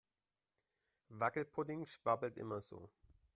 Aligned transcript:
Wackelpudding 1.11 1.85
schwabbelt 1.87 2.39
immer 2.39 2.59
so. 2.59 2.89